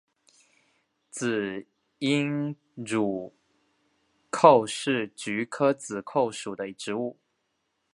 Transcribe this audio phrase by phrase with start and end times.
[1.11, 1.67] 紫
[1.99, 3.35] 缨乳
[4.31, 7.19] 菀是菊科紫菀属的植物。